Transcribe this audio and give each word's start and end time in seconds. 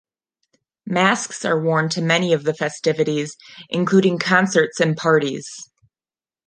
Masks 0.87 1.45
are 1.45 1.61
worn 1.61 1.87
to 1.89 2.01
many 2.01 2.33
of 2.33 2.43
the 2.43 2.55
festivities, 2.55 3.37
including 3.69 4.17
concerts 4.17 4.79
and 4.79 4.97
parties. 4.97 5.47